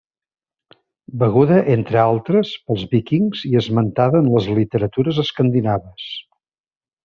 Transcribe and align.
Beguda, 1.23 1.59
entre 1.73 1.99
altres, 2.05 2.55
pels 2.71 2.87
Vikings 2.95 3.45
i 3.53 3.53
esmentada 3.61 4.25
en 4.25 4.33
les 4.39 4.51
literatures 4.57 5.23
escandinaves. 5.29 6.11